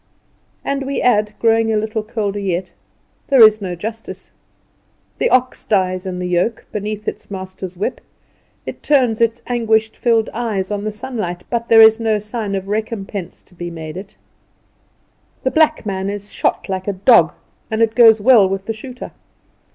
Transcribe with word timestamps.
And, 0.65 0.87
we 0.87 0.99
add, 0.99 1.35
growing 1.37 1.71
a 1.71 1.77
little 1.77 2.01
colder 2.01 2.39
yet. 2.39 2.73
"There 3.27 3.43
is 3.43 3.61
no 3.61 3.75
justice. 3.75 4.31
The 5.19 5.29
ox 5.29 5.63
dies 5.63 6.07
in 6.07 6.17
the 6.17 6.25
yoke, 6.27 6.65
beneath 6.71 7.07
its 7.07 7.29
master's 7.29 7.77
whip; 7.77 8.01
it 8.65 8.81
turns 8.81 9.21
its 9.21 9.43
anguish 9.45 9.91
filled 9.91 10.27
eyes 10.33 10.71
on 10.71 10.85
the 10.85 10.91
sunlight, 10.91 11.43
but 11.51 11.67
there 11.67 11.81
is 11.81 11.99
no 11.99 12.17
sign 12.17 12.55
of 12.55 12.67
recompense 12.67 13.43
to 13.43 13.53
be 13.53 13.69
made 13.69 13.95
it. 13.95 14.15
The 15.43 15.51
black 15.51 15.85
man 15.85 16.09
is 16.09 16.33
shot 16.33 16.67
like 16.67 16.87
a 16.87 16.93
dog, 16.93 17.33
and 17.69 17.83
it 17.83 17.93
goes 17.93 18.19
well 18.19 18.49
with 18.49 18.65
the 18.65 18.73
shooter. 18.73 19.11